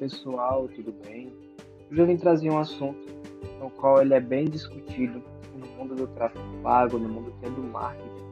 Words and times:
pessoal, 0.00 0.66
tudo 0.74 0.94
bem? 1.04 1.30
Hoje 1.90 2.00
eu 2.00 2.06
vim 2.06 2.16
trazer 2.16 2.50
um 2.50 2.58
assunto 2.58 3.06
no 3.60 3.68
qual 3.68 4.00
ele 4.00 4.14
é 4.14 4.20
bem 4.20 4.46
discutido 4.46 5.22
no 5.54 5.66
mundo 5.76 5.94
do 5.94 6.06
tráfego 6.06 6.42
pago, 6.62 6.98
no 6.98 7.06
mundo 7.06 7.30
do 7.42 7.62
marketing, 7.64 8.24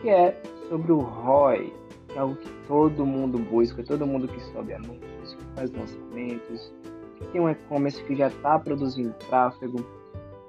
que 0.00 0.08
é 0.08 0.40
sobre 0.68 0.92
o 0.92 1.00
ROI, 1.00 1.72
que 2.06 2.16
é 2.16 2.20
algo 2.20 2.36
que 2.36 2.48
todo 2.68 3.04
mundo 3.04 3.40
busca, 3.40 3.82
todo 3.82 4.06
mundo 4.06 4.28
que 4.28 4.40
sobe 4.52 4.72
anúncios, 4.72 5.34
que 5.34 5.44
faz 5.56 5.72
lançamentos, 5.72 6.72
que 7.16 7.26
tem 7.32 7.40
um 7.40 7.50
e-commerce 7.50 8.00
que 8.04 8.14
já 8.14 8.28
está 8.28 8.56
produzindo 8.56 9.12
tráfego, 9.28 9.84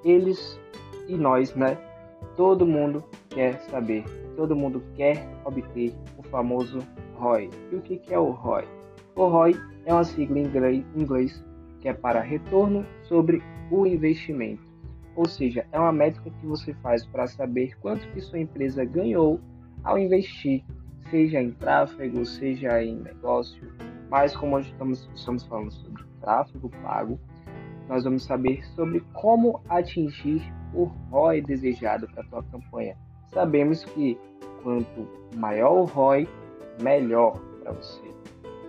eles 0.04 0.60
e 1.08 1.16
nós, 1.16 1.52
né? 1.56 1.76
Todo 2.36 2.64
mundo 2.64 3.02
quer 3.30 3.60
saber, 3.62 4.04
todo 4.36 4.54
mundo 4.54 4.80
quer 4.94 5.28
obter 5.44 5.92
o 6.16 6.22
famoso 6.22 6.78
ROI. 7.16 7.50
E 7.72 7.74
o 7.74 7.82
que 7.82 8.00
é 8.08 8.18
o 8.18 8.30
ROI? 8.30 8.64
O 9.16 9.28
ROI 9.28 9.54
é 9.86 9.92
uma 9.92 10.02
sigla 10.02 10.40
em 10.40 10.84
inglês 10.96 11.44
que 11.80 11.88
é 11.88 11.92
para 11.92 12.20
retorno 12.20 12.84
sobre 13.02 13.42
o 13.70 13.86
investimento. 13.86 14.62
Ou 15.14 15.28
seja, 15.28 15.64
é 15.70 15.78
uma 15.78 15.92
métrica 15.92 16.30
que 16.30 16.46
você 16.46 16.74
faz 16.74 17.06
para 17.06 17.26
saber 17.28 17.78
quanto 17.78 18.08
que 18.08 18.20
sua 18.20 18.40
empresa 18.40 18.84
ganhou 18.84 19.40
ao 19.84 19.96
investir, 19.98 20.64
seja 21.10 21.40
em 21.40 21.52
tráfego, 21.52 22.24
seja 22.24 22.82
em 22.82 22.96
negócio. 22.96 23.72
Mas 24.10 24.36
como 24.36 24.56
hoje 24.56 24.72
estamos, 24.72 25.08
estamos 25.14 25.44
falando 25.44 25.70
sobre 25.70 26.02
tráfego 26.20 26.70
pago, 26.82 27.20
nós 27.88 28.02
vamos 28.02 28.24
saber 28.24 28.64
sobre 28.74 29.00
como 29.12 29.60
atingir 29.68 30.42
o 30.72 30.84
ROI 31.10 31.42
desejado 31.42 32.08
para 32.08 32.22
a 32.22 32.26
tua 32.26 32.42
campanha. 32.44 32.96
Sabemos 33.28 33.84
que 33.84 34.18
quanto 34.62 35.08
maior 35.36 35.82
o 35.82 35.84
ROI, 35.84 36.28
melhor 36.82 37.38
para 37.62 37.72
você. 37.72 38.02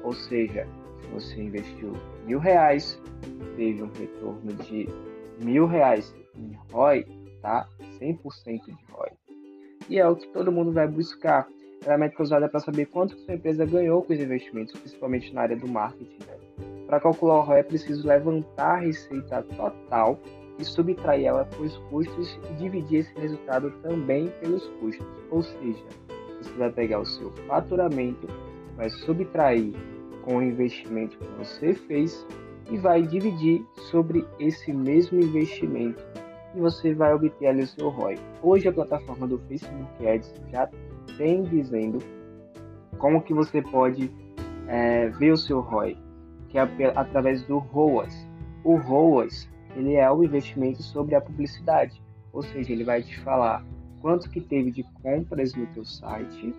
Ou 0.06 0.14
seja, 0.14 0.68
se 1.02 1.08
você 1.08 1.42
investiu 1.42 1.94
mil 2.26 2.38
reais, 2.38 3.02
teve 3.58 3.82
um 3.82 3.92
retorno 3.92 4.54
de 4.54 4.88
mil 5.44 5.66
reais 5.66 6.16
em 6.38 6.52
ROI, 6.72 7.06
tá? 7.42 7.68
100% 8.00 8.66
de 8.66 8.86
ROI. 8.92 9.10
E 9.90 10.00
é 10.00 10.08
o 10.08 10.16
que 10.16 10.28
todo 10.28 10.52
mundo 10.52 10.72
vai 10.72 10.88
buscar. 10.88 11.48
É 11.86 11.92
a 11.92 11.98
métrica 11.98 12.22
usada 12.22 12.48
para 12.48 12.60
saber 12.60 12.86
quanto 12.86 13.18
sua 13.18 13.34
empresa 13.34 13.66
ganhou 13.66 14.04
com 14.04 14.14
os 14.14 14.20
investimentos, 14.20 14.80
principalmente 14.80 15.34
na 15.34 15.42
área 15.42 15.58
do 15.58 15.68
marketing. 15.68 16.20
Né? 16.28 16.86
Para 16.86 17.00
calcular 17.00 17.40
o 17.40 17.42
ROI 17.42 17.60
é 17.60 17.64
preciso 17.64 18.08
levantar 18.08 18.76
a 18.76 18.80
receita 18.82 19.42
total 19.42 20.20
e 20.60 20.64
subtrair 20.64 21.26
ela 21.26 21.46
para 21.46 21.62
os 21.62 21.78
custos 21.90 22.40
e 22.52 22.54
dividir 22.54 23.00
esse 23.00 23.20
resultado 23.20 23.72
também 23.82 24.28
pelos 24.40 24.68
custos. 24.80 25.08
Ou 25.32 25.42
seja, 25.42 25.84
você 26.42 26.52
vai 26.54 26.72
pegar 26.72 27.00
o 27.00 27.06
seu 27.06 27.32
faturamento, 27.48 28.28
vai 28.78 28.90
subtrair 28.90 29.74
com 30.26 30.38
o 30.38 30.44
investimento 30.44 31.18
que 31.18 31.28
você 31.38 31.74
fez 31.74 32.26
e 32.70 32.78
vai 32.78 33.04
dividir 33.04 33.64
sobre 33.92 34.26
esse 34.40 34.74
mesmo 34.74 35.22
investimento 35.22 36.04
e 36.56 36.60
você 36.60 36.94
vai 36.94 37.14
obter 37.14 37.48
ali 37.48 37.62
o 37.62 37.68
seu 37.68 37.90
ROI. 37.90 38.18
Hoje 38.42 38.68
a 38.68 38.74
plataforma 38.74 39.28
do 39.28 39.38
Facebook 39.48 40.08
Ads 40.08 40.34
já 40.52 40.68
tem 41.18 41.44
dizendo 41.44 42.00
como 42.98 43.22
que 43.22 43.34
você 43.34 43.62
pode 43.62 44.12
é, 44.68 45.10
ver 45.10 45.32
o 45.32 45.38
seu 45.38 45.60
ROI, 45.60 45.96
que 46.50 46.58
é 46.58 46.62
através 46.96 47.44
do 47.44 47.60
ROAS. 47.60 48.28
O 48.64 48.78
ROAS 48.78 49.48
ele 49.76 49.96
é 49.96 50.10
o 50.10 50.24
investimento 50.24 50.82
sobre 50.82 51.16
a 51.16 51.22
publicidade, 51.22 52.02
ou 52.32 52.42
seja, 52.42 52.72
ele 52.72 52.84
vai 52.84 53.04
te 53.04 53.20
falar 53.20 53.64
quanto 54.02 54.30
que 54.30 54.40
teve 54.40 54.72
de 54.72 54.84
compras 55.02 55.54
no 55.54 55.66
teu 55.68 55.84
site 55.84 56.54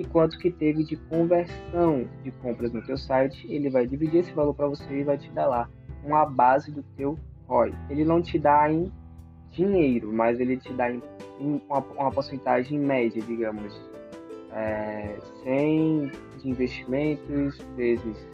e 0.00 0.04
quanto 0.04 0.38
que 0.38 0.50
teve 0.50 0.82
de 0.82 0.96
conversão 0.96 2.08
de 2.22 2.30
compras 2.30 2.72
no 2.72 2.80
teu 2.80 2.96
site, 2.96 3.46
ele 3.52 3.68
vai 3.68 3.86
dividir 3.86 4.20
esse 4.20 4.32
valor 4.32 4.54
para 4.54 4.66
você 4.66 5.00
e 5.00 5.04
vai 5.04 5.18
te 5.18 5.30
dar 5.32 5.46
lá 5.46 5.68
uma 6.02 6.24
base 6.24 6.72
do 6.72 6.82
teu 6.96 7.18
ROI. 7.46 7.74
Ele 7.90 8.02
não 8.02 8.22
te 8.22 8.38
dá 8.38 8.70
em 8.72 8.90
dinheiro, 9.50 10.10
mas 10.10 10.40
ele 10.40 10.56
te 10.56 10.72
dá 10.72 10.90
em, 10.90 11.02
em 11.38 11.60
uma, 11.68 11.80
uma 11.80 12.10
porcentagem 12.10 12.78
média, 12.78 13.20
digamos, 13.20 13.78
é, 14.52 15.18
100 15.44 16.10
de 16.38 16.48
investimentos 16.48 17.58
vezes 17.76 18.26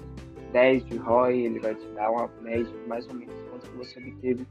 10 0.53 0.85
de 0.85 0.97
ROI, 0.99 1.47
ele 1.47 1.59
vai 1.59 1.75
te 1.75 1.87
dar 1.97 2.13
uma 2.13 2.31
média 2.43 2.73
mais 2.87 3.09
ou 3.09 3.15
menos 3.15 3.35
quanto 3.51 3.69
que 3.69 3.77
você 3.77 3.99
obteve 3.99 4.47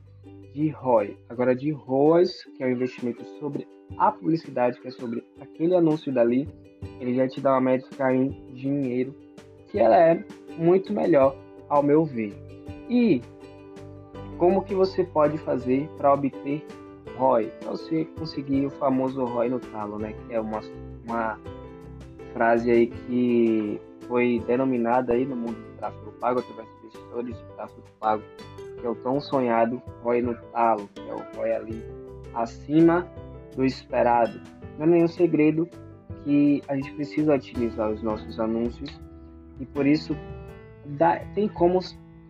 de 0.55 0.69
ROI. 0.69 1.17
Agora 1.27 1.53
de 1.53 1.69
ROAS, 1.71 2.31
que 2.55 2.63
é 2.63 2.65
o 2.65 2.69
investimento 2.69 3.23
sobre 3.39 3.67
a 3.97 4.09
publicidade, 4.09 4.79
que 4.79 4.87
é 4.87 4.91
sobre 4.91 5.21
aquele 5.41 5.75
anúncio 5.75 6.13
dali, 6.13 6.47
ele 6.99 7.13
já 7.13 7.27
te 7.27 7.41
dá 7.41 7.51
uma 7.51 7.61
métrica 7.61 8.13
em 8.13 8.29
dinheiro, 8.53 9.13
que 9.67 9.77
ela 9.77 9.97
é 9.97 10.23
muito 10.57 10.93
melhor 10.93 11.35
ao 11.67 11.83
meu 11.83 12.05
ver. 12.05 12.33
E 12.89 13.21
como 14.37 14.63
que 14.63 14.73
você 14.73 15.03
pode 15.03 15.37
fazer 15.39 15.89
para 15.97 16.13
obter 16.13 16.65
ROI? 17.17 17.51
Para 17.59 17.71
você 17.71 18.05
conseguir 18.17 18.65
o 18.65 18.69
famoso 18.71 19.25
ROI 19.25 19.49
no 19.49 19.59
talo, 19.59 19.99
né? 19.99 20.13
Que 20.13 20.35
é 20.35 20.39
uma, 20.39 20.61
uma 21.05 21.37
frase 22.31 22.71
aí 22.71 22.87
que 22.87 23.81
foi 24.07 24.41
denominada 24.47 25.13
aí 25.13 25.25
no 25.25 25.35
mundo 25.35 25.55
do 25.55 25.77
tráfego 25.77 26.11
pago, 26.13 26.39
através 26.39 26.67
de 26.69 26.75
investidores 26.77 27.37
de 27.37 27.43
tráfego 27.55 27.83
pago, 27.99 28.23
que 28.85 28.87
é 28.87 28.91
o 28.91 28.95
tão 28.95 29.19
sonhado 29.19 29.81
ROI 30.03 30.21
no 30.21 30.35
talo, 30.51 30.87
que 30.93 31.01
é 31.09 31.13
o 31.15 31.23
ROI 31.35 31.51
ali 31.53 31.83
acima 32.35 33.07
do 33.55 33.65
esperado. 33.65 34.39
Não 34.77 34.85
é 34.85 34.89
nenhum 34.89 35.07
segredo 35.07 35.67
que 36.23 36.61
a 36.67 36.75
gente 36.75 36.93
precisa 36.93 37.33
otimizar 37.33 37.89
os 37.89 38.03
nossos 38.03 38.39
anúncios 38.39 39.01
e 39.59 39.65
por 39.65 39.87
isso 39.87 40.15
dá, 40.85 41.17
tem 41.33 41.47
como 41.47 41.79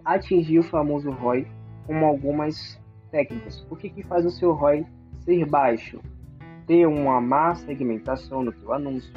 atingir 0.05 0.59
o 0.59 0.63
famoso 0.63 1.09
ROI 1.09 1.45
com 1.85 2.05
algumas 2.05 2.79
técnicas. 3.11 3.67
O 3.69 3.75
que, 3.75 3.89
que 3.89 4.03
faz 4.03 4.25
o 4.25 4.29
seu 4.29 4.53
ROI 4.53 4.85
ser 5.25 5.45
baixo? 5.45 5.99
Ter 6.65 6.87
uma 6.87 7.19
má 7.19 7.53
segmentação 7.53 8.45
do 8.45 8.53
teu 8.53 8.71
anúncio, 8.71 9.11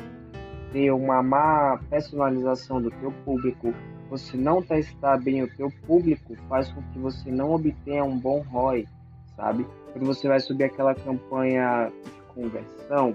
ter 0.73 0.91
uma 0.91 1.23
má 1.23 1.79
personalização 1.89 2.83
do 2.83 2.91
teu 2.91 3.13
público, 3.25 3.73
você 4.09 4.37
não 4.37 4.63
testar 4.63 5.19
bem 5.19 5.43
o 5.43 5.57
teu 5.57 5.71
público 5.87 6.35
faz 6.49 6.71
com 6.73 6.83
que 6.93 6.99
você 6.99 7.31
não 7.31 7.53
obtenha 7.53 8.05
um 8.05 8.19
bom 8.19 8.41
ROI, 8.41 8.87
sabe? 9.37 9.67
Quando 9.93 10.07
você 10.07 10.29
vai 10.29 10.41
subir 10.41 10.65
aquela 10.65 10.95
campanha 10.95 11.93
de 12.05 12.35
conversão, 12.35 13.15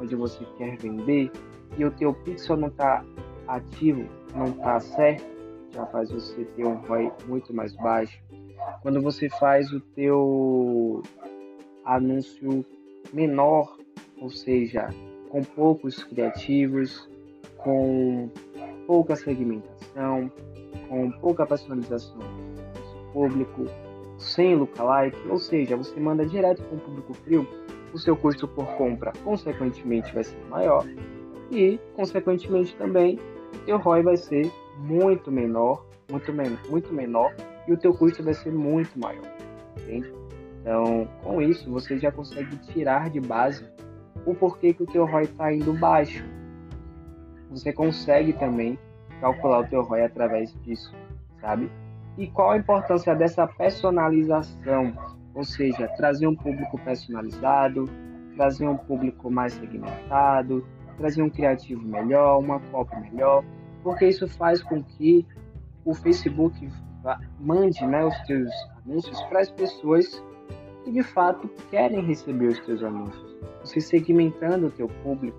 onde 0.00 0.14
você 0.14 0.44
quer 0.56 0.76
vender 0.76 1.30
e 1.76 1.84
o 1.84 1.90
teu 1.90 2.12
pixel 2.12 2.56
não 2.56 2.68
está 2.68 3.04
ativo, 3.48 4.04
não 4.34 4.46
está 4.46 4.80
certo, 4.80 5.24
já 5.72 5.86
faz 5.86 6.10
você 6.10 6.44
ter 6.44 6.64
um 6.64 6.74
ROI 6.74 7.10
muito 7.26 7.54
mais 7.54 7.74
baixo. 7.76 8.18
Quando 8.82 9.00
você 9.00 9.28
faz 9.28 9.72
o 9.72 9.80
teu 9.80 11.02
anúncio 11.84 12.64
menor, 13.12 13.76
ou 14.20 14.30
seja, 14.30 14.88
com 15.30 15.42
poucos 15.42 16.02
criativos, 16.04 17.08
com 17.58 18.30
pouca 18.86 19.16
segmentação, 19.16 20.30
com 20.88 21.10
pouca 21.12 21.46
personalização 21.46 22.18
do 22.18 23.12
público, 23.12 23.64
sem 24.18 24.54
lookalike, 24.54 25.18
ou 25.28 25.38
seja, 25.38 25.76
você 25.76 25.98
manda 25.98 26.24
direto 26.24 26.62
para 26.62 26.76
o 26.76 26.80
público 26.80 27.14
frio, 27.14 27.46
o 27.92 27.98
seu 27.98 28.16
custo 28.16 28.48
por 28.48 28.66
compra, 28.76 29.12
consequentemente, 29.22 30.12
vai 30.12 30.24
ser 30.24 30.38
maior 30.48 30.84
e, 31.50 31.78
consequentemente, 31.94 32.74
também 32.76 33.18
o 33.54 33.58
teu 33.64 33.78
ROI 33.78 34.02
vai 34.02 34.16
ser 34.16 34.50
muito 34.78 35.30
menor, 35.30 35.86
muito, 36.10 36.32
men 36.32 36.58
muito 36.68 36.92
menor 36.92 37.34
e 37.68 37.72
o 37.72 37.76
teu 37.76 37.94
custo 37.94 38.22
vai 38.22 38.34
ser 38.34 38.52
muito 38.52 38.98
maior, 38.98 39.22
entende? 39.78 40.12
Então, 40.60 41.08
com 41.22 41.40
isso, 41.42 41.70
você 41.70 41.98
já 41.98 42.10
consegue 42.10 42.56
tirar 42.72 43.10
de 43.10 43.20
base 43.20 43.64
o 44.26 44.34
porquê 44.34 44.72
que 44.72 44.82
o 44.82 44.86
teu 44.86 45.04
ROI 45.04 45.24
está 45.24 45.52
indo 45.52 45.72
baixo. 45.74 46.24
Você 47.50 47.72
consegue 47.72 48.32
também 48.32 48.78
calcular 49.20 49.60
o 49.60 49.66
teu 49.66 49.82
ROI 49.82 50.04
através 50.04 50.54
disso, 50.62 50.94
sabe? 51.40 51.70
E 52.16 52.26
qual 52.28 52.52
a 52.52 52.56
importância 52.56 53.14
dessa 53.14 53.46
personalização 53.46 54.92
ou 55.34 55.42
seja, 55.42 55.88
trazer 55.96 56.26
um 56.26 56.36
público 56.36 56.78
personalizado, 56.78 57.88
trazer 58.36 58.68
um 58.68 58.76
público 58.76 59.30
mais 59.30 59.52
segmentado, 59.52 60.64
trazer 60.96 61.22
um 61.22 61.30
criativo 61.30 61.82
melhor, 61.82 62.38
uma 62.38 62.60
copy 62.60 62.96
melhor, 63.00 63.44
porque 63.82 64.06
isso 64.06 64.28
faz 64.28 64.62
com 64.62 64.82
que 64.82 65.26
o 65.84 65.92
Facebook 65.92 66.68
mande 67.40 67.84
né, 67.84 68.04
os 68.04 68.16
seus 68.26 68.50
anúncios 68.84 69.20
para 69.24 69.40
as 69.40 69.50
pessoas 69.50 70.22
que 70.84 70.92
de 70.92 71.02
fato 71.02 71.48
querem 71.70 72.00
receber 72.00 72.46
os 72.46 72.64
seus 72.64 72.82
anúncios. 72.82 73.34
Você 73.62 73.80
segmentando 73.80 74.68
o 74.68 74.70
teu 74.70 74.88
público 75.02 75.38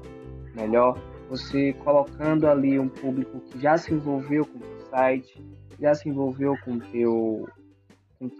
melhor, 0.53 0.99
você 1.29 1.73
colocando 1.83 2.47
ali 2.47 2.79
um 2.79 2.89
público 2.89 3.39
que 3.39 3.59
já 3.59 3.77
se 3.77 3.93
envolveu 3.93 4.45
com 4.45 4.59
o 4.59 4.89
site, 4.89 5.43
já 5.79 5.93
se 5.93 6.09
envolveu 6.09 6.55
com 6.63 6.79
teu 6.79 7.47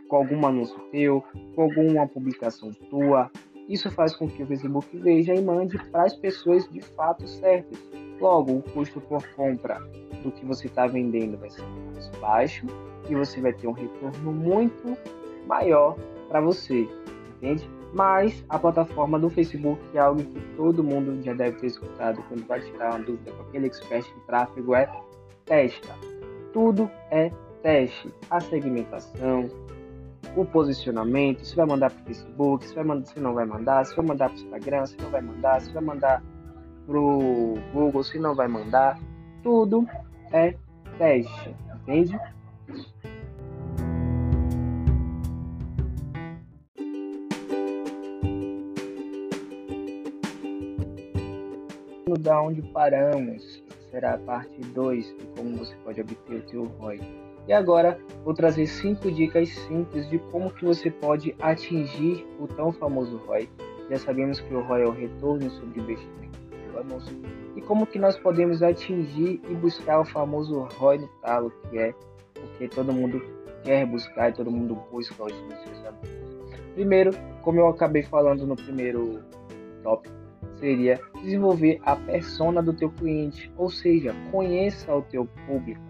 com 0.08 0.16
algum 0.16 0.46
anúncio 0.46 0.80
teu, 0.92 1.24
com 1.54 1.62
alguma 1.62 2.08
publicação 2.08 2.72
tua. 2.90 3.30
Isso 3.68 3.92
faz 3.92 4.16
com 4.16 4.28
que 4.28 4.44
o 4.44 4.48
Facebook 4.48 4.98
veja 4.98 5.34
e 5.34 5.42
mande 5.42 5.78
para 5.92 6.04
as 6.04 6.16
pessoas 6.16 6.68
de 6.70 6.82
fato 6.82 7.28
certas. 7.28 7.78
Logo, 8.20 8.54
o 8.54 8.62
custo 8.62 9.02
por 9.02 9.28
compra 9.36 9.80
do 10.24 10.32
que 10.32 10.46
você 10.46 10.68
está 10.68 10.88
vendendo 10.88 11.38
vai 11.38 11.50
ser 11.50 11.64
mais 11.94 12.08
baixo 12.20 12.66
e 13.10 13.16
você 13.16 13.42
vai 13.42 13.54
ter 13.54 13.68
um 13.68 13.74
retorno 13.74 14.32
muito 14.32 14.98
maior 15.46 15.98
para 16.30 16.40
você, 16.42 16.88
entende? 17.38 17.70
Mas 17.96 18.44
a 18.50 18.60
plataforma 18.60 19.18
do 19.18 19.30
Facebook 19.30 19.82
é 19.94 20.00
algo 20.00 20.22
que 20.22 20.42
todo 20.58 20.84
mundo 20.84 21.24
já 21.24 21.34
deve 21.34 21.58
ter 21.60 21.68
escutado 21.68 22.22
quando 22.28 22.46
vai 22.46 22.60
tirar 22.60 22.90
uma 22.90 23.00
dúvida 23.00 23.32
com 23.32 23.44
aquele 23.44 23.68
expert 23.68 24.04
de 24.04 24.20
tráfego 24.26 24.76
é 24.76 24.92
testa. 25.46 25.96
Tudo 26.52 26.92
é 27.10 27.32
teste. 27.64 28.14
A 28.30 28.42
segmentação, 28.42 29.50
o 30.36 30.44
posicionamento, 30.44 31.46
se 31.46 31.56
vai 31.56 31.66
mandar 31.66 31.90
para 31.90 32.02
o 32.02 32.06
Facebook, 32.06 32.68
se, 32.68 32.76
vai 32.76 32.84
mandar, 32.84 33.06
se 33.06 33.20
não 33.22 33.34
vai 33.34 33.46
mandar, 33.46 33.86
se 33.86 33.96
vai 33.96 34.06
mandar 34.06 34.28
para 34.28 34.36
o 34.36 34.42
Instagram, 34.42 34.86
se 34.88 34.98
não 34.98 35.10
vai 35.10 35.22
mandar, 35.22 35.62
se 35.62 35.74
vai 35.74 35.84
mandar 35.84 36.24
para 36.86 37.00
o 37.00 37.58
Google, 37.74 38.04
se 38.04 38.20
não 38.20 38.36
vai 38.36 38.50
mandar. 38.50 39.00
Tudo 39.42 39.88
é 40.34 40.54
teste, 40.98 41.56
entende? 41.78 42.20
Da 52.26 52.42
onde 52.42 52.62
paramos. 52.62 53.64
Será 53.92 54.16
a 54.16 54.18
parte 54.18 54.60
2 54.60 55.06
de 55.06 55.26
como 55.38 55.58
você 55.58 55.76
pode 55.86 56.02
obter 56.02 56.44
o 56.44 56.50
seu 56.50 56.64
ROI. 56.80 57.00
E 57.48 57.54
agora 57.54 57.98
vou 58.26 58.34
trazer 58.34 58.66
cinco 58.66 59.10
dicas 59.12 59.48
simples 59.50 60.10
de 60.10 60.18
como 60.18 60.52
que 60.52 60.66
você 60.66 60.90
pode 60.90 61.36
atingir 61.40 62.28
o 62.40 62.48
tão 62.48 62.74
famoso 62.74 63.18
ROI. 63.28 63.48
Já 63.90 64.00
sabemos 64.00 64.40
que 64.40 64.54
o 64.54 64.62
ROI 64.62 64.82
é 64.82 64.86
o 64.88 64.92
retorno 64.92 65.50
sobre 65.52 65.80
investimento 65.80 66.40
do. 66.84 67.58
E 67.58 67.62
como 67.62 67.88
que 67.88 67.98
nós 67.98 68.18
podemos 68.18 68.62
atingir 68.62 69.40
e 69.48 69.54
buscar 69.54 70.02
o 70.02 70.06
famoso 70.06 70.68
ROI 70.78 70.98
no 70.98 71.08
talo, 71.22 71.54
que 71.70 71.78
é 71.78 71.94
o 72.38 72.58
que 72.58 72.68
todo 72.68 72.92
mundo 72.92 73.22
quer 73.64 73.86
buscar 73.86 74.30
e 74.30 74.34
todo 74.34 74.52
mundo 74.52 74.78
busca 74.92 75.24
hoje 75.24 75.42
nos 75.44 75.60
seus 75.62 75.86
anúncios. 75.86 76.26
Primeiro, 76.74 77.12
como 77.42 77.60
eu 77.60 77.68
acabei 77.68 78.04
falando 78.04 78.46
no 78.46 78.56
primeiro 78.56 79.24
tópico, 79.82 80.25
seria 80.60 81.00
desenvolver 81.22 81.80
a 81.84 81.96
persona 81.96 82.62
do 82.62 82.74
teu 82.74 82.90
cliente, 82.90 83.52
ou 83.58 83.70
seja, 83.70 84.14
conheça 84.32 84.94
o 84.96 85.02
teu 85.02 85.26
público, 85.48 85.82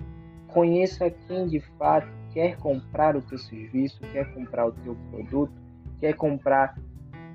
conheça 0.47 1.09
quem 1.09 1.47
de 1.47 1.59
fato 1.77 2.07
quer 2.33 2.57
comprar 2.57 3.15
o 3.15 3.21
teu 3.21 3.38
serviço, 3.38 4.00
quer 4.12 4.33
comprar 4.33 4.67
o 4.67 4.71
teu 4.71 4.95
produto, 5.09 5.53
quer 6.00 6.13
comprar 6.13 6.77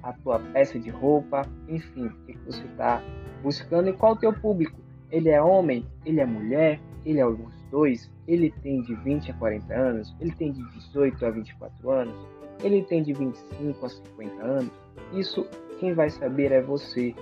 a 0.02 0.12
tua 0.12 0.38
peça 0.38 0.78
de 0.78 0.90
roupa, 0.90 1.42
enfim, 1.68 2.06
o 2.06 2.10
que 2.26 2.38
você 2.46 2.64
está 2.64 3.02
buscando 3.42 3.88
e 3.88 3.92
qual 3.92 4.12
o 4.12 4.16
teu 4.16 4.32
público. 4.32 4.78
Ele 5.10 5.28
é 5.28 5.42
homem, 5.42 5.84
ele 6.04 6.20
é 6.20 6.26
mulher, 6.26 6.80
ele 7.04 7.18
é 7.18 7.26
os 7.26 7.38
dois, 7.70 8.10
ele 8.26 8.50
tem 8.62 8.82
de 8.82 8.94
20 8.94 9.30
a 9.30 9.34
40 9.34 9.74
anos, 9.74 10.14
ele 10.20 10.32
tem 10.32 10.52
de 10.52 10.62
18 10.70 11.26
a 11.26 11.30
24 11.30 11.90
anos, 11.90 12.14
ele 12.62 12.82
tem 12.84 13.02
de 13.02 13.12
25 13.12 13.86
a 13.86 13.88
50 13.88 14.42
anos. 14.42 14.72
Isso 15.12 15.46
quem 15.80 15.94
vai 15.94 16.10
saber 16.10 16.52
é 16.52 16.60
você. 16.60 17.14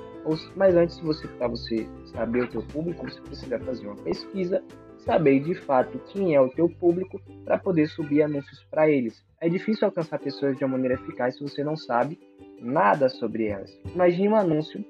Mas 0.57 0.75
antes 0.75 0.99
de 0.99 1.05
você, 1.05 1.27
para 1.27 1.49
você 1.49 1.87
saber 2.13 2.43
o 2.43 2.49
teu 2.49 2.63
público, 2.63 3.09
você 3.09 3.21
precisa 3.21 3.59
fazer 3.61 3.87
uma 3.87 3.97
pesquisa, 3.97 4.63
saber 4.99 5.41
de 5.41 5.55
fato 5.55 5.99
quem 6.13 6.35
é 6.35 6.41
o 6.41 6.51
teu 6.51 6.69
público 6.69 7.19
para 7.45 7.57
poder 7.57 7.89
subir 7.89 8.23
anúncios 8.23 8.67
para 8.71 8.91
eles. 8.91 9.25
É 9.41 9.49
difícil 9.49 9.87
alcançar 9.87 10.19
pessoas 10.19 10.59
de 10.59 10.65
uma 10.65 10.73
maneira 10.73 10.97
eficaz 10.97 11.37
se 11.37 11.43
você 11.43 11.65
não 11.65 11.77
sabe 11.77 12.19
nada 12.61 13.09
sobre 13.09 13.47
elas. 13.47 13.81
Imagine 13.95 14.29
um 14.29 14.37
anúncio 14.37 14.85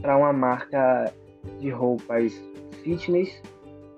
para 0.00 0.16
uma 0.16 0.32
marca 0.32 1.12
de 1.58 1.70
roupas 1.70 2.32
fitness, 2.84 3.42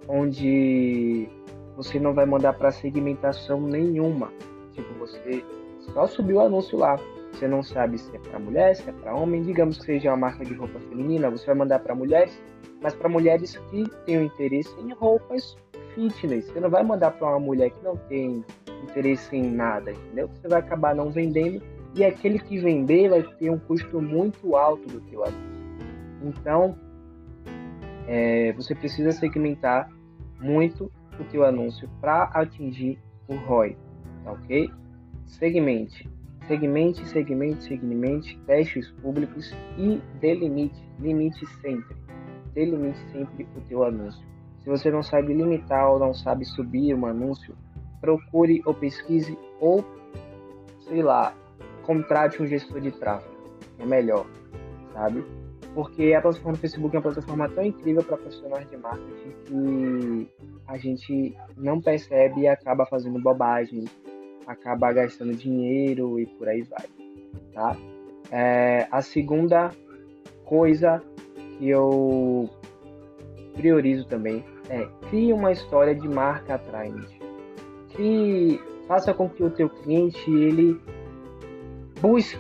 onde 0.09 1.29
você 1.77 1.99
não 1.99 2.15
vai 2.15 2.25
mandar 2.25 2.55
para 2.55 2.71
segmentação 2.71 3.61
nenhuma. 3.61 4.33
Tipo, 4.73 4.95
você 4.95 5.45
só 5.93 6.07
subiu 6.07 6.37
o 6.37 6.41
anúncio 6.41 6.79
lá. 6.79 6.97
Você 7.37 7.47
não 7.47 7.63
sabe 7.63 7.99
se 7.99 8.17
é 8.17 8.19
para 8.19 8.39
mulher, 8.39 8.75
se 8.75 8.89
é 8.89 8.93
para 8.93 9.15
homem. 9.15 9.43
Digamos 9.43 9.77
que 9.79 9.85
seja 9.85 10.11
uma 10.11 10.17
marca 10.17 10.43
de 10.43 10.55
roupa 10.55 10.81
feminina, 10.81 11.31
você 11.31 11.45
vai 11.45 11.55
mandar 11.55 11.81
para 11.81 11.95
mulheres, 11.95 12.43
mas 12.81 12.95
para 12.95 13.11
mulheres 13.11 13.59
que 13.71 13.85
tenham 14.07 14.23
interesse 14.23 14.75
em 14.81 14.91
roupas 14.95 15.55
fitness. 15.95 16.47
Você 16.47 16.61
não 16.61 16.71
vai 16.71 16.83
mandar 16.83 17.11
para 17.11 17.29
uma 17.29 17.41
mulher 17.41 17.71
que 17.71 17.85
não 17.85 17.95
tem 17.95 18.43
interesse 18.85 19.37
em 19.37 19.51
nada, 19.51 19.93
entendeu? 19.93 20.29
Você 20.29 20.49
vai 20.49 20.61
acabar 20.61 20.95
não 20.95 21.11
vendendo 21.11 21.63
e 21.95 22.05
aquele 22.05 22.39
que 22.39 22.59
vender 22.59 23.11
vai 23.11 23.23
ter 23.23 23.51
um 23.51 23.59
custo 23.59 24.01
muito 24.01 24.57
alto 24.57 24.89
do 24.89 25.01
teu 25.03 25.23
anúncio. 25.23 25.57
Então, 26.23 26.79
é, 28.09 28.53
você 28.55 28.75
precisa 28.75 29.13
segmentar 29.13 29.91
muito 30.41 30.91
o 31.21 31.25
teu 31.25 31.45
anúncio 31.45 31.87
para 32.01 32.25
atingir 32.35 32.99
o 33.29 33.35
ROI, 33.35 33.77
tá 34.25 34.33
ok? 34.33 34.71
Segmente. 35.27 36.16
Segmente, 36.47 37.05
segmente, 37.09 37.65
segmente, 37.65 38.39
teste 38.47 38.79
os 38.79 38.91
públicos 38.93 39.53
e 39.77 40.01
delimite, 40.21 40.81
limite 41.01 41.45
sempre. 41.61 41.97
Delimite 42.55 42.99
sempre 43.11 43.47
o 43.57 43.61
teu 43.63 43.83
anúncio. 43.83 44.25
Se 44.61 44.69
você 44.69 44.91
não 44.91 45.03
sabe 45.03 45.35
limitar 45.35 45.91
ou 45.91 45.99
não 45.99 46.15
sabe 46.15 46.45
subir 46.45 46.95
um 46.95 47.07
anúncio, 47.07 47.55
procure 48.01 48.63
ou 48.65 48.75
pesquise 48.75 49.37
ou, 49.61 49.85
sei 50.81 51.03
lá, 51.03 51.35
contrate 51.83 52.43
um 52.43 52.47
gestor 52.47 52.81
de 52.81 52.93
tráfego. 52.93 53.35
É 53.79 53.87
melhor, 53.87 54.27
sabe? 54.93 55.25
Porque 55.75 56.15
a 56.15 56.23
plataforma 56.23 56.57
Facebook 56.57 56.95
é 56.95 56.99
uma 56.99 57.03
plataforma 57.03 57.49
tão 57.49 57.65
incrível 57.65 58.03
para 58.03 58.17
profissionais 58.17 58.69
de 58.71 58.77
marketing 58.77 59.33
que 59.45 60.31
a 60.67 60.79
gente 60.79 61.37
não 61.57 61.81
percebe 61.81 62.43
e 62.43 62.49
acaba 62.49 62.87
fazendo 62.87 63.21
bobagem, 63.21 63.85
acaba 64.47 64.93
gastando 64.93 65.35
dinheiro 65.35 66.21
e 66.21 66.27
por 66.27 66.49
aí 66.49 66.63
vai, 66.63 66.87
tá? 67.53 67.77
É, 68.31 68.87
a 68.91 69.03
segunda 69.03 69.71
coisa 70.45 71.03
que 71.59 71.69
eu 71.69 72.49
priorizo 73.55 74.07
também 74.07 74.45
é 74.69 74.87
crie 75.09 75.33
uma 75.33 75.53
história 75.53 75.95
de 75.95 76.09
marca 76.09 76.55
atraente. 76.55 77.21
Que 77.91 78.61
faça 78.87 79.15
com 79.15 79.29
que 79.29 79.43
o 79.43 79.51
teu 79.51 79.69
cliente 79.69 80.31
ele 80.31 80.81
busque 82.01 82.39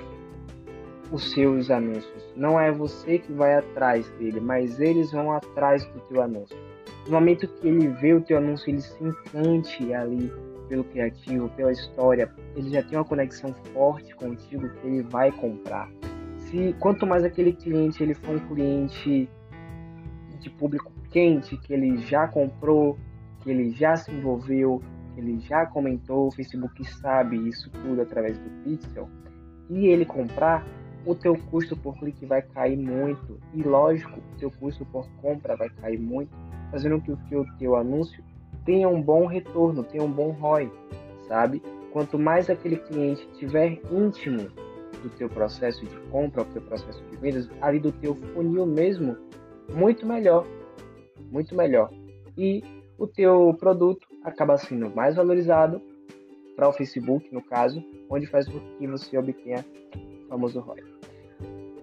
os 1.11 1.32
seus 1.32 1.70
anúncios. 1.70 2.25
Não 2.37 2.61
é 2.61 2.70
você 2.70 3.19
que 3.19 3.32
vai 3.32 3.55
atrás 3.55 4.08
dele, 4.19 4.41
mas 4.41 4.81
eles 4.81 5.12
vão 5.12 5.32
atrás 5.32 5.85
do 5.87 6.00
teu 6.00 6.23
anúncio. 6.23 6.56
No 7.06 7.13
momento 7.13 7.46
que 7.46 7.69
ele 7.69 7.89
vê 7.89 8.13
o 8.13 8.20
teu 8.20 8.39
anúncio, 8.39 8.70
ele 8.70 8.81
se 8.81 9.03
encante 9.03 9.94
ali 9.94 10.31
pelo 10.69 10.85
criativo, 10.85 11.49
pela 11.51 11.73
história, 11.73 12.31
ele 12.55 12.70
já 12.70 12.82
tem 12.82 12.99
uma 12.99 13.05
conexão 13.05 13.55
forte 13.73 14.15
contigo 14.15 14.69
que 14.69 14.87
ele 14.87 15.03
vai 15.03 15.32
comprar. 15.32 15.91
Se 16.39 16.75
quanto 16.79 17.06
mais 17.06 17.25
aquele 17.25 17.53
cliente 17.53 18.03
ele 18.03 18.15
for 18.15 18.37
um 18.37 18.55
cliente 18.55 19.29
de 20.39 20.51
público 20.51 20.93
quente, 21.11 21.56
que 21.56 21.73
ele 21.73 21.99
já 21.99 22.29
comprou, 22.29 22.96
que 23.41 23.51
ele 23.51 23.73
já 23.73 23.96
se 23.96 24.11
envolveu, 24.13 24.82
que 25.15 25.20
ele 25.20 25.39
já 25.41 25.67
comentou, 25.67 26.29
o 26.29 26.31
Facebook 26.31 26.85
sabe 27.01 27.37
isso 27.49 27.70
tudo 27.70 28.03
através 28.03 28.39
do 28.39 28.51
pixel, 28.63 29.08
e 29.70 29.87
ele 29.87 30.05
comprar, 30.05 30.65
o 31.05 31.15
teu 31.15 31.37
custo 31.37 31.77
por 31.77 31.96
clique 31.99 32.27
vai 32.27 32.43
cair 32.43 32.77
muito. 32.77 33.39
E 33.55 33.63
lógico, 33.63 34.19
o 34.19 34.39
teu 34.39 34.51
custo 34.51 34.85
por 34.87 35.08
compra 35.23 35.56
vai 35.56 35.69
cair 35.70 35.99
muito, 35.99 36.37
fazendo 36.70 37.01
com 37.01 37.17
que 37.17 37.37
o 37.37 37.44
teu 37.58 37.77
anúncio 37.77 38.23
tenha 38.67 38.89
um 38.89 39.01
bom 39.01 39.25
retorno, 39.27 39.85
tenha 39.85 40.05
um 40.05 40.11
bom 40.11 40.31
ROI, 40.32 40.70
sabe? 41.29 41.63
Quanto 41.93 42.19
mais 42.19 42.51
aquele 42.51 42.77
cliente 42.77 43.27
tiver 43.39 43.81
íntimo 43.91 44.51
do 45.03 45.08
teu 45.17 45.29
processo 45.29 45.87
de 45.87 45.96
compra, 46.11 46.44
do 46.44 46.53
teu 46.53 46.63
processo 46.63 47.03
de 47.05 47.17
vendas, 47.17 47.49
ali 47.63 47.79
do 47.79 47.93
teu 47.93 48.15
funil 48.35 48.67
mesmo, 48.67 49.17
muito 49.73 50.05
melhor, 50.05 50.44
muito 51.31 51.55
melhor. 51.56 51.91
E 52.37 52.63
o 52.99 53.06
teu 53.06 53.55
produto 53.58 54.06
acaba 54.25 54.58
sendo 54.58 54.94
mais 54.94 55.17
valorizado 55.17 55.81
para 56.55 56.69
o 56.69 56.73
Facebook, 56.73 57.32
no 57.32 57.43
caso, 57.43 57.82
onde 58.11 58.27
faz 58.27 58.49
com 58.49 58.58
que 58.79 58.87
você 58.87 59.17
obtenha 59.17 59.65
o 60.25 60.29
famoso 60.29 60.61
ROI. 60.61 60.82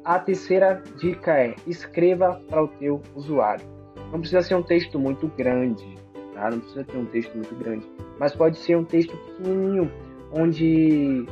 A 0.04 0.20
terceira 0.20 0.84
dica 0.98 1.40
é 1.40 1.56
escreva 1.66 2.42
para 2.50 2.62
o 2.62 2.68
teu 2.68 3.02
usuário. 3.16 3.66
Não 4.12 4.20
precisa 4.20 4.42
ser 4.42 4.56
um 4.56 4.64
texto 4.64 5.00
muito 5.00 5.28
grande, 5.28 5.96
tá? 6.34 6.50
Não 6.50 6.60
precisa 6.60 6.84
ter 6.84 6.98
um 6.98 7.06
texto 7.06 7.34
muito 7.36 7.56
grande, 7.56 7.90
mas 8.20 8.36
pode 8.36 8.58
ser 8.58 8.76
um 8.76 8.84
texto 8.84 9.16
pequenininho, 9.16 9.92
onde 10.32 11.26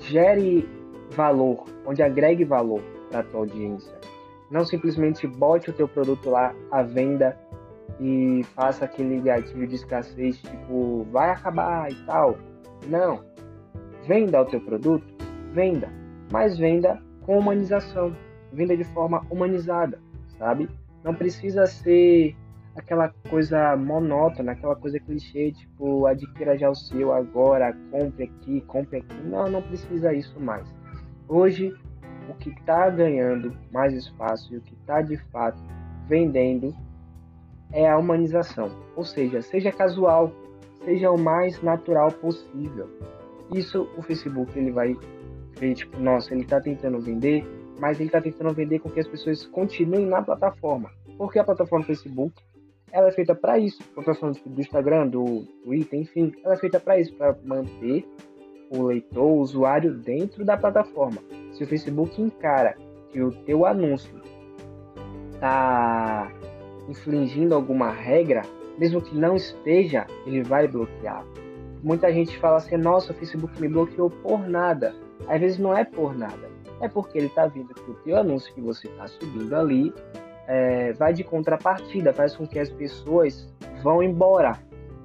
gere 0.00 0.68
valor, 1.10 1.64
onde 1.84 2.02
agregue 2.02 2.44
valor 2.44 2.80
para 3.10 3.20
a 3.20 3.22
tua 3.22 3.40
audiência. 3.40 3.94
Não 4.50 4.64
simplesmente 4.64 5.26
bote 5.26 5.70
o 5.70 5.72
teu 5.72 5.88
produto 5.88 6.30
lá 6.30 6.54
à 6.70 6.82
venda 6.82 7.36
e 8.00 8.42
faça 8.54 8.84
aquele 8.84 9.20
gatilho 9.20 9.66
de 9.66 9.74
escassez, 9.74 10.38
tipo, 10.38 11.06
vai 11.10 11.30
acabar 11.30 11.90
e 11.90 11.94
tal. 12.06 12.36
Não. 12.86 13.24
Venda 14.06 14.40
o 14.40 14.44
teu 14.44 14.60
produto, 14.60 15.04
venda, 15.52 15.88
mas 16.30 16.56
venda 16.58 17.02
com 17.22 17.38
humanização, 17.38 18.14
venda 18.52 18.76
de 18.76 18.84
forma 18.84 19.26
humanizada, 19.30 19.98
sabe? 20.38 20.68
Não 21.02 21.14
precisa 21.14 21.66
ser 21.66 22.36
aquela 22.76 23.08
coisa 23.28 23.76
monótona, 23.76 24.52
aquela 24.52 24.76
coisa 24.76 25.00
clichê, 25.00 25.52
tipo, 25.52 26.06
adquira 26.06 26.56
já 26.56 26.68
o 26.68 26.74
seu 26.74 27.12
agora, 27.12 27.76
compre 27.90 28.24
aqui, 28.24 28.60
compre 28.62 28.98
aqui. 28.98 29.16
Não, 29.24 29.48
não 29.48 29.62
precisa 29.62 30.12
isso 30.12 30.38
mais. 30.38 30.66
Hoje, 31.28 31.74
o 32.28 32.34
que 32.34 32.50
está 32.50 32.88
ganhando 32.90 33.56
mais 33.72 33.92
espaço 33.94 34.52
e 34.52 34.58
o 34.58 34.60
que 34.60 34.74
está 34.74 35.00
de 35.00 35.16
fato 35.30 35.58
vendendo 36.06 36.74
é 37.72 37.88
a 37.88 37.98
humanização. 37.98 38.70
Ou 38.94 39.04
seja, 39.04 39.42
seja 39.42 39.72
casual, 39.72 40.30
seja 40.84 41.10
o 41.10 41.18
mais 41.18 41.60
natural 41.62 42.12
possível. 42.12 42.88
Isso 43.52 43.88
o 43.96 44.02
Facebook 44.02 44.56
ele 44.58 44.70
vai 44.70 44.94
ver, 45.58 45.74
tipo, 45.74 45.98
nossa, 45.98 46.34
ele 46.34 46.42
está 46.42 46.60
tentando 46.60 47.00
vender, 47.00 47.44
mas 47.80 47.98
ele 47.98 48.08
está 48.08 48.20
tentando 48.20 48.52
vender 48.52 48.80
com 48.80 48.90
que 48.90 49.00
as 49.00 49.08
pessoas 49.08 49.46
continuem 49.46 50.06
na 50.06 50.22
plataforma. 50.22 50.90
Porque 51.16 51.38
a 51.38 51.44
plataforma 51.44 51.84
Facebook 51.84 52.34
ela 52.92 53.08
é 53.08 53.12
feita 53.12 53.34
para 53.34 53.58
isso. 53.58 53.78
A 53.96 54.48
do 54.48 54.60
Instagram, 54.60 55.08
do 55.08 55.44
Twitter, 55.64 56.00
enfim, 56.00 56.32
ela 56.44 56.54
é 56.54 56.56
feita 56.56 56.80
para 56.80 56.98
isso, 56.98 57.12
para 57.14 57.36
manter 57.44 58.06
o 58.70 58.82
leitor, 58.82 59.24
o 59.24 59.38
usuário 59.38 59.94
dentro 59.94 60.44
da 60.44 60.56
plataforma. 60.56 61.18
Se 61.52 61.64
o 61.64 61.66
Facebook 61.66 62.20
encara 62.20 62.76
que 63.10 63.20
o 63.22 63.30
teu 63.44 63.66
anúncio 63.66 64.20
está 65.32 66.30
infringindo 66.88 67.54
alguma 67.54 67.90
regra, 67.90 68.42
mesmo 68.78 69.00
que 69.00 69.16
não 69.16 69.36
esteja, 69.36 70.06
ele 70.26 70.42
vai 70.42 70.68
bloquear. 70.68 71.24
Muita 71.82 72.12
gente 72.12 72.36
fala 72.38 72.56
assim: 72.56 72.76
nossa, 72.76 73.12
o 73.12 73.14
Facebook 73.14 73.60
me 73.60 73.68
bloqueou 73.68 74.10
por 74.10 74.46
nada. 74.48 74.94
Às 75.28 75.40
vezes 75.40 75.58
não 75.58 75.76
é 75.76 75.84
por 75.84 76.16
nada, 76.16 76.48
é 76.80 76.88
porque 76.88 77.18
ele 77.18 77.26
está 77.26 77.46
vendo 77.46 77.74
que 77.74 77.90
o 77.90 77.94
teu 77.94 78.16
anúncio 78.16 78.52
que 78.54 78.60
você 78.60 78.86
está 78.86 79.06
subindo 79.08 79.54
ali 79.54 79.92
é, 80.46 80.92
vai 80.92 81.12
de 81.12 81.24
contrapartida, 81.24 82.12
faz 82.12 82.36
com 82.36 82.46
que 82.46 82.58
as 82.58 82.70
pessoas 82.70 83.52
vão 83.82 84.02
embora, 84.02 84.58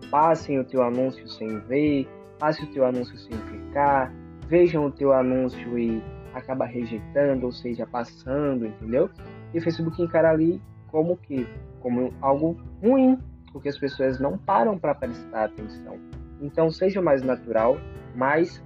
passem 0.09 0.59
o 0.59 0.63
teu 0.63 0.83
anúncio 0.83 1.27
sem 1.27 1.59
ver, 1.61 2.07
passem 2.39 2.65
o 2.65 2.71
teu 2.71 2.85
anúncio 2.85 3.17
sem 3.17 3.37
clicar, 3.37 4.13
vejam 4.47 4.85
o 4.85 4.91
teu 4.91 5.13
anúncio 5.13 5.77
e 5.77 6.03
acaba 6.33 6.65
rejeitando, 6.65 7.45
ou 7.45 7.51
seja, 7.51 7.85
passando, 7.85 8.65
entendeu? 8.65 9.09
E 9.53 9.59
o 9.59 9.61
Facebook 9.61 10.01
encara 10.01 10.29
ali 10.29 10.61
como 10.87 11.17
que 11.17 11.47
como 11.79 12.13
algo 12.21 12.57
ruim, 12.81 13.17
porque 13.51 13.69
as 13.69 13.77
pessoas 13.77 14.19
não 14.19 14.37
param 14.37 14.77
para 14.77 14.93
prestar 14.93 15.45
atenção. 15.45 15.97
Então 16.39 16.69
seja 16.71 17.01
mais 17.01 17.23
natural, 17.23 17.77
mas 18.15 18.63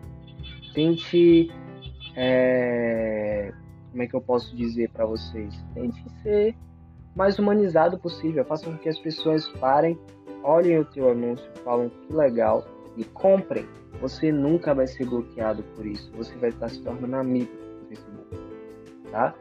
tente 0.74 1.50
é, 2.15 3.53
como 3.96 4.04
é 4.04 4.08
que 4.08 4.14
eu 4.14 4.22
posso 4.22 4.54
dizer 4.58 4.90
para 4.90 5.06
vocês? 5.06 5.56
Tente 5.74 6.04
ser 6.22 6.54
mais 7.16 7.40
humanizado 7.40 7.98
possível. 7.98 8.44
Faça 8.44 8.66
com 8.66 8.78
que 8.78 8.90
as 8.90 9.00
pessoas 9.00 9.48
parem, 9.48 9.98
olhem 10.44 10.80
o 10.80 10.84
teu 10.84 11.10
anúncio, 11.10 11.50
falam 11.64 11.90
que 11.90 12.14
legal 12.14 12.68
e 12.98 13.06
comprem. 13.06 13.66
Você 14.02 14.34
nunca 14.34 14.75
vai 14.75 14.86
ser 14.86 15.06
bloqueado 15.06 15.64
por 15.78 15.86
isso. 15.86 16.12
Você 16.18 16.36
vai 16.36 16.50
estar 16.50 16.68
se 16.68 16.84
tornando 16.84 17.16
amigo 17.16 17.50
do 17.56 17.88
Facebook, 17.88 18.38
tá? 19.10 19.34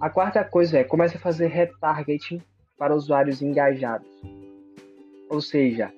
A 0.00 0.08
quarta 0.08 0.42
coisa 0.44 0.78
é 0.78 0.84
comece 0.84 1.18
a 1.18 1.20
fazer 1.20 1.48
retargeting 1.48 2.40
para 2.78 2.96
usuários 2.96 3.42
engajados. 3.42 4.08
Ou 5.28 5.42
seja, 5.42 5.92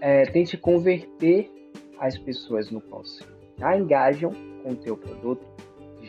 é, 0.00 0.22
tente 0.22 0.56
converter 0.56 1.50
as 1.98 2.16
pessoas 2.16 2.70
no 2.70 2.80
qual 2.80 3.02
já 3.58 3.76
engajam 3.76 4.30
com 4.62 4.70
o 4.70 4.76
teu 4.76 4.96
produto, 4.96 5.44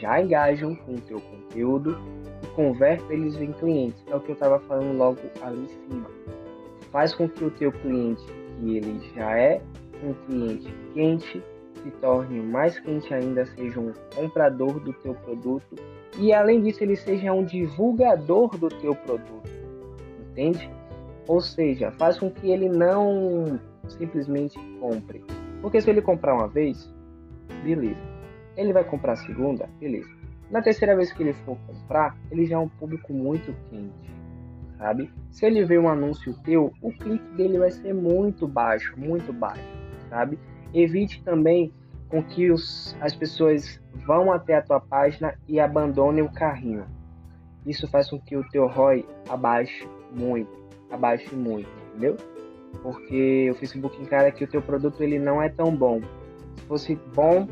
já 0.01 0.21
engajam 0.21 0.75
com 0.75 0.95
o 0.95 1.01
teu 1.01 1.21
conteúdo 1.21 1.97
e 2.43 2.47
converte 2.47 3.05
eles 3.09 3.35
em 3.39 3.51
clientes. 3.53 4.03
É 4.07 4.15
o 4.15 4.19
que 4.19 4.31
eu 4.31 4.33
estava 4.33 4.59
falando 4.61 4.97
logo 4.97 5.19
ali 5.41 5.61
em 5.61 5.67
cima. 5.67 6.09
Faz 6.91 7.13
com 7.13 7.29
que 7.29 7.45
o 7.45 7.51
teu 7.51 7.71
cliente, 7.71 8.25
que 8.59 8.77
ele 8.77 8.99
já 9.15 9.37
é 9.37 9.61
um 10.03 10.13
cliente 10.25 10.73
quente, 10.93 11.43
se 11.83 11.91
torne 12.01 12.41
mais 12.41 12.77
quente 12.79 13.13
ainda, 13.13 13.45
seja 13.45 13.79
um 13.79 13.93
comprador 14.15 14.79
do 14.79 14.91
teu 14.93 15.13
produto 15.13 15.75
e 16.17 16.33
além 16.33 16.61
disso 16.61 16.83
ele 16.83 16.95
seja 16.95 17.31
um 17.31 17.45
divulgador 17.45 18.49
do 18.57 18.67
teu 18.67 18.93
produto 18.93 19.41
entende? 20.31 20.69
Ou 21.27 21.41
seja, 21.41 21.91
faz 21.91 22.17
com 22.17 22.29
que 22.29 22.49
ele 22.49 22.67
não 22.67 23.59
simplesmente 23.87 24.57
compre. 24.79 25.23
Porque 25.61 25.79
se 25.79 25.89
ele 25.89 26.01
comprar 26.01 26.33
uma 26.33 26.47
vez, 26.47 26.91
beleza. 27.63 28.10
Ele 28.55 28.73
vai 28.73 28.83
comprar 28.83 29.13
a 29.13 29.17
segunda, 29.17 29.69
beleza. 29.79 30.09
Na 30.49 30.61
terceira 30.61 30.95
vez 30.95 31.13
que 31.13 31.23
ele 31.23 31.33
for 31.33 31.57
comprar, 31.65 32.17
ele 32.29 32.45
já 32.45 32.55
é 32.55 32.59
um 32.59 32.67
público 32.67 33.13
muito 33.13 33.55
quente, 33.69 34.13
sabe? 34.77 35.09
Se 35.29 35.45
ele 35.45 35.63
vê 35.63 35.79
um 35.79 35.87
anúncio 35.87 36.35
teu, 36.43 36.73
o 36.81 36.91
clique 36.91 37.27
dele 37.35 37.57
vai 37.57 37.71
ser 37.71 37.93
muito 37.93 38.47
baixo, 38.47 38.93
muito 38.97 39.31
baixo, 39.31 39.63
sabe? 40.09 40.37
Evite 40.73 41.23
também 41.23 41.71
com 42.09 42.21
que 42.21 42.51
os, 42.51 42.97
as 42.99 43.15
pessoas 43.15 43.81
vão 44.05 44.31
até 44.33 44.55
a 44.55 44.61
tua 44.61 44.81
página 44.81 45.33
e 45.47 45.59
abandonem 45.59 46.21
o 46.21 46.31
carrinho. 46.31 46.85
Isso 47.65 47.87
faz 47.87 48.09
com 48.09 48.19
que 48.19 48.35
o 48.35 48.43
teu 48.49 48.67
ROI 48.67 49.05
abaixe 49.29 49.87
muito, 50.11 50.51
abaixe 50.91 51.33
muito, 51.33 51.69
entendeu? 51.89 52.17
Porque 52.83 53.49
o 53.51 53.55
Facebook 53.55 54.01
encara 54.01 54.31
que 54.31 54.43
o 54.43 54.47
teu 54.47 54.61
produto 54.61 55.01
ele 55.01 55.17
não 55.17 55.41
é 55.41 55.47
tão 55.47 55.73
bom. 55.73 56.01
Se 56.57 56.65
fosse 56.65 56.95
bom, 57.15 57.47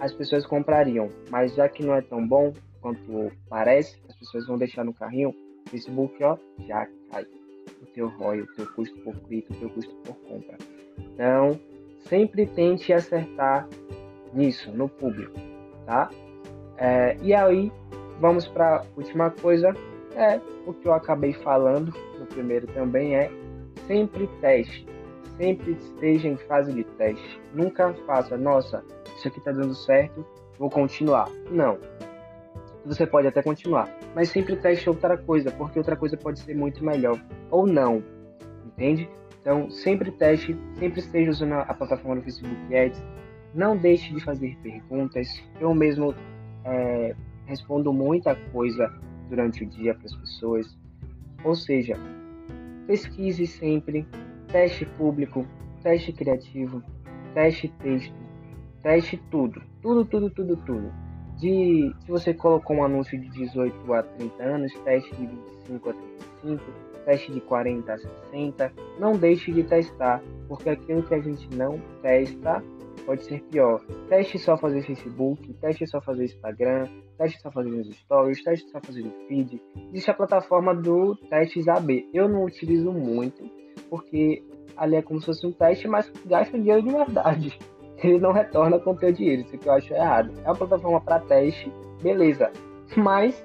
as 0.00 0.12
pessoas 0.12 0.46
comprariam, 0.46 1.10
mas 1.30 1.54
já 1.54 1.68
que 1.68 1.84
não 1.84 1.94
é 1.94 2.00
tão 2.00 2.26
bom 2.26 2.52
quanto 2.80 3.32
parece, 3.48 3.98
as 4.08 4.14
pessoas 4.16 4.46
vão 4.46 4.56
deixar 4.56 4.84
no 4.84 4.94
carrinho, 4.94 5.34
Facebook 5.70 6.22
ó, 6.22 6.36
já 6.66 6.86
cai. 7.10 7.26
O 7.82 7.86
teu 7.86 8.08
ROI, 8.08 8.42
o 8.42 8.46
teu 8.54 8.66
custo 8.72 8.96
por 9.00 9.14
clique, 9.22 9.52
o 9.52 9.56
teu 9.56 9.70
custo 9.70 9.94
por 10.04 10.16
compra. 10.16 10.56
Então, 10.98 11.60
sempre 12.08 12.46
tente 12.46 12.92
acertar 12.92 13.68
nisso, 14.32 14.70
no 14.72 14.88
público, 14.88 15.38
tá? 15.84 16.10
É, 16.76 17.16
e 17.22 17.34
aí, 17.34 17.72
vamos 18.20 18.46
para 18.46 18.78
a 18.78 18.84
última 18.96 19.30
coisa, 19.30 19.74
é, 20.14 20.40
o 20.66 20.72
que 20.72 20.86
eu 20.86 20.92
acabei 20.92 21.32
falando 21.32 21.92
no 22.18 22.26
primeiro 22.26 22.66
também 22.68 23.16
é 23.16 23.30
sempre 23.86 24.28
teste. 24.40 24.86
Sempre 25.36 25.72
esteja 25.72 26.28
em 26.28 26.36
fase 26.36 26.72
de 26.72 26.84
teste. 26.84 27.40
Nunca 27.54 27.92
faça, 28.06 28.36
nossa, 28.36 28.84
isso 29.18 29.28
aqui 29.28 29.38
está 29.38 29.52
dando 29.52 29.74
certo, 29.74 30.24
vou 30.58 30.70
continuar. 30.70 31.28
Não. 31.50 31.78
Você 32.84 33.06
pode 33.06 33.26
até 33.26 33.42
continuar, 33.42 33.92
mas 34.14 34.30
sempre 34.30 34.56
teste 34.56 34.88
outra 34.88 35.18
coisa, 35.18 35.50
porque 35.50 35.78
outra 35.78 35.96
coisa 35.96 36.16
pode 36.16 36.38
ser 36.40 36.54
muito 36.54 36.82
melhor. 36.84 37.20
Ou 37.50 37.66
não. 37.66 38.02
Entende? 38.64 39.08
Então, 39.40 39.70
sempre 39.70 40.10
teste, 40.12 40.56
sempre 40.78 41.00
esteja 41.00 41.30
usando 41.30 41.54
a 41.54 41.74
plataforma 41.74 42.16
do 42.16 42.22
Facebook 42.22 42.76
Ads. 42.76 43.02
Não 43.54 43.76
deixe 43.76 44.14
de 44.14 44.20
fazer 44.20 44.56
perguntas. 44.62 45.28
Eu 45.60 45.74
mesmo 45.74 46.14
é, 46.64 47.14
respondo 47.46 47.92
muita 47.92 48.36
coisa 48.52 48.92
durante 49.28 49.64
o 49.64 49.66
dia 49.66 49.94
para 49.94 50.06
as 50.06 50.14
pessoas. 50.14 50.78
Ou 51.44 51.54
seja, 51.54 51.96
pesquise 52.86 53.46
sempre, 53.46 54.06
teste 54.48 54.84
público, 54.84 55.46
teste 55.82 56.12
criativo, 56.12 56.82
teste 57.34 57.68
texto, 57.82 58.27
teste 58.88 59.18
tudo, 59.30 59.60
tudo, 59.82 60.02
tudo, 60.06 60.30
tudo, 60.30 60.56
tudo. 60.64 60.90
De, 61.38 61.94
se 62.00 62.08
você 62.08 62.32
colocou 62.32 62.74
um 62.74 62.84
anúncio 62.84 63.20
de 63.20 63.28
18 63.28 63.92
a 63.92 64.02
30 64.02 64.42
anos, 64.42 64.72
teste 64.82 65.14
de 65.14 65.26
25 65.26 65.90
a 65.90 65.92
35, 65.92 66.64
teste 67.04 67.32
de 67.32 67.40
40 67.42 67.92
a 67.92 67.98
60, 67.98 68.72
não 68.98 69.12
deixe 69.12 69.52
de 69.52 69.62
testar, 69.62 70.22
porque 70.48 70.70
aquilo 70.70 71.02
que 71.02 71.14
a 71.14 71.20
gente 71.20 71.54
não 71.54 71.78
testa 72.00 72.64
pode 73.04 73.24
ser 73.24 73.42
pior. 73.50 73.84
Teste 74.08 74.38
só 74.38 74.56
fazer 74.56 74.80
Facebook, 74.80 75.52
teste 75.60 75.86
só 75.86 76.00
fazer 76.00 76.24
Instagram, 76.24 76.88
teste 77.18 77.42
só 77.42 77.50
fazer 77.50 77.68
nos 77.68 77.94
stories, 77.94 78.42
teste 78.42 78.70
só 78.70 78.80
fazer 78.80 79.02
no 79.02 79.12
feed. 79.28 79.60
Existe 79.90 80.10
a 80.10 80.14
plataforma 80.14 80.74
do 80.74 81.14
Testes 81.28 81.68
AB. 81.68 82.08
Eu 82.14 82.26
não 82.26 82.44
utilizo 82.44 82.90
muito, 82.90 83.50
porque 83.90 84.42
ali 84.78 84.96
é 84.96 85.02
como 85.02 85.20
se 85.20 85.26
fosse 85.26 85.46
um 85.46 85.52
teste, 85.52 85.86
mas 85.86 86.10
gasta 86.24 86.58
dinheiro 86.58 86.82
de 86.82 86.90
verdade. 86.90 87.58
Ele 88.02 88.18
não 88.18 88.32
retorna 88.32 88.78
com 88.78 88.92
o 88.92 88.96
teu 88.96 89.12
dinheiro, 89.12 89.42
isso 89.42 89.58
que 89.58 89.68
eu 89.68 89.72
acho 89.72 89.92
errado. 89.92 90.32
É 90.44 90.48
uma 90.48 90.54
plataforma 90.54 91.00
para 91.00 91.20
teste, 91.20 91.72
beleza, 92.02 92.50
mas 92.96 93.42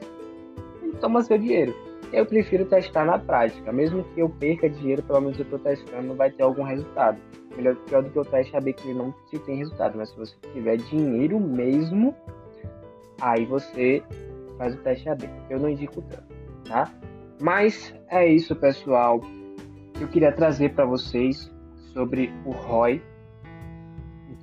toma 1.01 1.23
seu 1.23 1.37
dinheiro. 1.37 1.73
Eu 2.11 2.25
prefiro 2.25 2.65
testar 2.65 3.05
na 3.05 3.17
prática, 3.17 3.71
mesmo 3.71 4.03
que 4.03 4.19
eu 4.19 4.29
perca 4.29 4.69
dinheiro, 4.69 5.01
pelo 5.01 5.21
menos 5.21 5.39
eu 5.39 5.43
estou 5.43 5.57
testando, 5.57 6.13
vai 6.13 6.29
ter 6.29 6.43
algum 6.43 6.61
resultado. 6.61 7.17
Melhor 7.55 7.75
pior 7.75 8.03
do 8.03 8.09
que 8.11 8.19
o 8.19 8.25
teste 8.25 8.55
AB 8.55 8.73
que 8.73 8.87
ele 8.87 8.99
não 8.99 9.13
se 9.29 9.39
tem 9.39 9.57
resultado, 9.57 9.97
mas 9.97 10.09
se 10.09 10.17
você 10.17 10.35
tiver 10.53 10.77
dinheiro 10.77 11.39
mesmo, 11.39 12.13
aí 13.19 13.45
você 13.45 14.03
faz 14.57 14.75
o 14.75 14.77
teste 14.77 15.09
AB. 15.09 15.27
Eu 15.49 15.59
não 15.59 15.69
indico 15.69 16.01
tanto, 16.03 16.23
tá? 16.67 16.91
Mas 17.41 17.95
é 18.09 18.27
isso, 18.27 18.55
pessoal. 18.55 19.19
Eu 19.99 20.07
queria 20.07 20.31
trazer 20.31 20.73
para 20.73 20.85
vocês 20.85 21.51
sobre 21.93 22.31
o 22.45 22.51
ROI. 22.51 23.01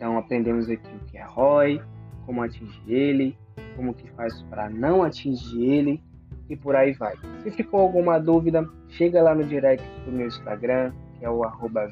Então 0.01 0.17
aprendemos 0.17 0.67
aqui 0.71 0.97
o 0.97 1.05
que 1.11 1.19
é 1.19 1.23
ROI, 1.23 1.79
como 2.25 2.43
atingir 2.43 2.91
ele, 2.91 3.37
como 3.77 3.93
que 3.93 4.09
faz 4.13 4.41
para 4.45 4.71
não 4.71 5.03
atingir 5.03 5.63
ele 5.63 6.03
e 6.49 6.57
por 6.57 6.75
aí 6.75 6.95
vai. 6.95 7.15
Se 7.43 7.51
ficou 7.51 7.83
alguma 7.83 8.19
dúvida, 8.19 8.67
chega 8.89 9.23
lá 9.23 9.35
no 9.35 9.45
direct 9.45 9.87
do 10.07 10.11
meu 10.11 10.27
Instagram, 10.27 10.91
que 11.19 11.27
é 11.27 11.29
o 11.29 11.45
arroba 11.45 11.87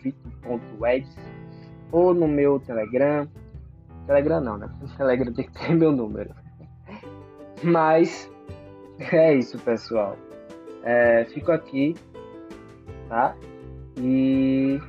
ou 1.93 2.15
no 2.15 2.27
meu 2.27 2.59
Telegram. 2.61 3.29
Telegram 4.07 4.41
não, 4.41 4.57
né? 4.57 4.71
No 4.81 4.89
Telegram 4.89 5.31
tem 5.31 5.45
que 5.45 5.53
ter 5.53 5.75
meu 5.75 5.93
número. 5.93 6.31
Mas 7.63 8.33
é 9.13 9.35
isso, 9.35 9.59
pessoal. 9.59 10.17
É, 10.83 11.27
fico 11.27 11.53
aqui, 11.53 11.95
tá? 13.11 13.37
E 13.99 14.81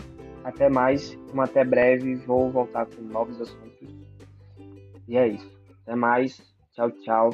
até 0.50 0.70
mais, 0.70 1.18
um 1.34 1.42
até 1.42 1.64
breve. 1.64 2.16
Vou 2.16 2.52
voltar 2.52 2.86
com 2.86 3.02
novos 3.02 3.40
assuntos. 3.40 3.88
E 5.08 5.18
é 5.18 5.28
isso. 5.28 5.52
Até 5.84 5.96
mais. 5.96 6.42
Tchau, 6.74 6.92
tchau. 6.92 7.30